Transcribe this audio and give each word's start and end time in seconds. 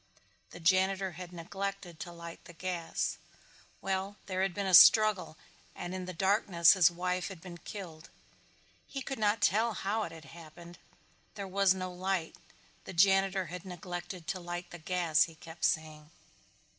The 0.49 0.59
janitor 0.59 1.11
had 1.11 1.31
neglected 1.31 1.99
to 1.99 2.11
light 2.11 2.45
the 2.45 2.53
gas. 2.53 3.19
Well 3.81 4.17
there 4.25 4.41
had 4.41 4.51
been 4.55 4.65
a 4.65 4.73
struggle 4.73 5.37
and 5.75 5.93
in 5.93 6.05
the 6.05 6.11
darkness 6.11 6.73
his 6.73 6.89
wife 6.89 7.27
had 7.27 7.39
been 7.39 7.59
killed. 7.59 8.09
He 8.87 9.03
could 9.03 9.19
not 9.19 9.41
tell 9.41 9.73
how 9.73 10.01
it 10.01 10.11
had 10.11 10.25
happened. 10.25 10.79
"There 11.35 11.47
was 11.47 11.75
no 11.75 11.93
light. 11.93 12.35
The 12.85 12.93
janitor 12.93 13.45
had 13.53 13.63
neglected 13.63 14.25
to 14.29 14.39
light 14.39 14.71
the 14.71 14.79
gas," 14.79 15.25
he 15.25 15.35
kept 15.35 15.65
saying. 15.65 16.09